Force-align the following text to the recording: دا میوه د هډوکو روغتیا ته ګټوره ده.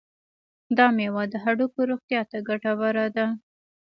دا 0.77 0.85
میوه 0.97 1.23
د 1.29 1.35
هډوکو 1.43 1.79
روغتیا 1.89 2.21
ته 2.31 2.37
ګټوره 2.49 3.05
ده. 3.15 3.27